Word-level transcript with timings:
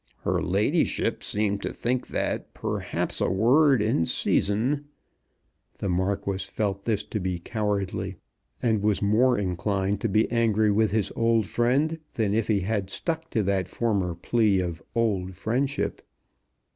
"Her 0.21 0.41
ladyship 0.41 1.21
seemed 1.21 1.61
to 1.61 1.71
think 1.71 2.07
that 2.07 2.55
perhaps 2.55 3.21
a 3.21 3.29
word 3.29 3.83
in 3.83 4.07
season" 4.07 4.85
The 5.77 5.89
Marquis 5.89 6.39
felt 6.49 6.85
this 6.85 7.03
to 7.03 7.19
be 7.19 7.37
cowardly, 7.37 8.15
and 8.63 8.81
was 8.81 9.03
more 9.03 9.37
inclined 9.37 10.01
to 10.01 10.09
be 10.09 10.27
angry 10.31 10.71
with 10.71 10.89
his 10.89 11.11
old 11.15 11.45
friend 11.45 11.99
than 12.15 12.33
if 12.33 12.47
he 12.47 12.61
had 12.61 12.89
stuck 12.89 13.29
to 13.29 13.43
that 13.43 13.67
former 13.67 14.15
plea 14.15 14.59
of 14.59 14.81
old 14.95 15.35
friendship. 15.35 16.01